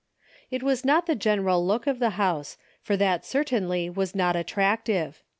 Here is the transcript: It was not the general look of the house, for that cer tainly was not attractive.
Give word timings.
It 0.49 0.63
was 0.63 0.83
not 0.83 1.05
the 1.05 1.13
general 1.13 1.63
look 1.63 1.85
of 1.85 1.99
the 1.99 2.09
house, 2.17 2.57
for 2.81 2.97
that 2.97 3.23
cer 3.23 3.43
tainly 3.43 3.93
was 3.93 4.15
not 4.15 4.35
attractive. 4.35 5.21